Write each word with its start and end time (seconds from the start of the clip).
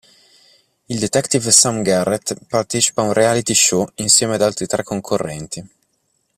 Il 0.85 0.97
detective 0.97 1.51
Sam 1.51 1.83
Garrett 1.83 2.33
partecipa 2.47 3.01
ad 3.03 3.09
un 3.09 3.13
"reality 3.13 3.53
show" 3.53 3.87
insieme 3.97 4.33
ad 4.33 4.41
altri 4.41 4.65
tre 4.65 4.81
concorrenti. 4.81 5.69